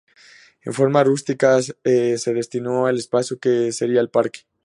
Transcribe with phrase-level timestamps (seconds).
[0.63, 4.47] En forma rústica se destinó el espacio que sería el parque.